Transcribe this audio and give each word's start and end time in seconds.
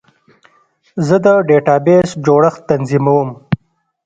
زه 1.07 1.15
د 1.25 1.27
ډیټابیس 1.47 2.09
جوړښت 2.25 2.61
تنظیموم. 2.69 3.29